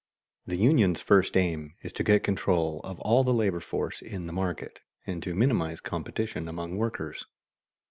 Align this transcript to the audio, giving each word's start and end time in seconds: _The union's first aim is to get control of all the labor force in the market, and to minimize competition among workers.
_The 0.47 0.57
union's 0.57 0.99
first 0.99 1.37
aim 1.37 1.75
is 1.83 1.93
to 1.93 2.03
get 2.03 2.23
control 2.23 2.81
of 2.83 2.99
all 3.01 3.23
the 3.23 3.35
labor 3.35 3.59
force 3.59 4.01
in 4.01 4.25
the 4.25 4.33
market, 4.33 4.79
and 5.05 5.21
to 5.21 5.35
minimize 5.35 5.79
competition 5.79 6.47
among 6.47 6.75
workers. 6.79 7.27